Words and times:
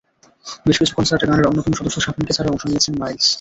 বেশ 0.65 0.77
কিছু 0.79 0.93
কনসার্টে 0.97 1.25
গানের 1.29 1.49
অন্যতম 1.49 1.73
সদস্য 1.79 1.97
শাফিনকে 2.01 2.33
ছাড়া 2.33 2.49
অংশ 2.51 2.63
নিয়েছে 2.65 2.89
মাইলস। 2.93 3.25